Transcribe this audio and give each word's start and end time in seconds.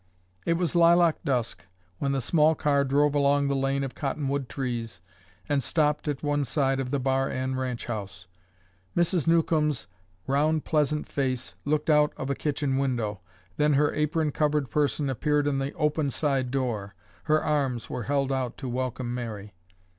It 0.47 0.53
was 0.53 0.73
lilac 0.73 1.23
dusk 1.23 1.63
when 1.99 2.11
the 2.11 2.21
small 2.21 2.55
car 2.55 2.83
drove 2.83 3.13
along 3.13 3.47
the 3.49 3.55
lane 3.55 3.83
of 3.83 3.93
cottonwood 3.93 4.49
trees 4.49 4.99
and 5.47 5.61
stopped 5.61 6.07
at 6.07 6.23
one 6.23 6.43
side 6.43 6.79
of 6.79 6.89
the 6.89 6.99
Bar 6.99 7.29
N 7.29 7.53
ranch 7.53 7.85
house. 7.85 8.25
Mrs. 8.97 9.27
Newcomb's 9.27 9.85
round 10.25 10.65
pleasant 10.65 11.07
face 11.07 11.53
looked 11.65 11.91
out 11.91 12.13
of 12.17 12.31
a 12.31 12.35
kitchen 12.35 12.79
window, 12.79 13.19
then 13.57 13.73
her 13.73 13.93
apron 13.93 14.31
covered 14.31 14.71
person 14.71 15.07
appeared 15.07 15.45
in 15.45 15.59
the 15.59 15.71
open 15.75 16.09
side 16.09 16.49
door. 16.49 16.95
Her 17.25 17.43
arms 17.43 17.87
were 17.87 18.05
held 18.09 18.31
out 18.31 18.57
to 18.57 18.67
welcome 18.67 19.13
Mary. 19.13 19.53